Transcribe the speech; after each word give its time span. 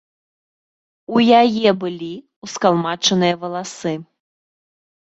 У 1.17 1.21
яе 1.41 1.69
былі 1.85 2.09
ўскалмачаныя 2.49 3.33
валасы. 3.45 3.93